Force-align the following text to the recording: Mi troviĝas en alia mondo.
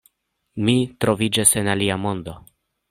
Mi 0.69 0.75
troviĝas 1.05 1.55
en 1.63 1.73
alia 1.77 2.03
mondo. 2.09 2.37